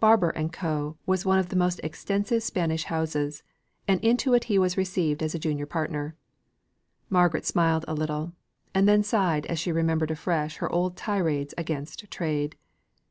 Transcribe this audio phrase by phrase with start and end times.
[0.00, 0.96] Barbour and Co.
[1.04, 3.42] was one of the most extensive Spanish houses,
[3.86, 6.16] and into it he was received as a junior partner.
[7.10, 8.32] Margaret smiled a little
[8.74, 12.56] and then sighed as she remembered afresh her old tirades against trade.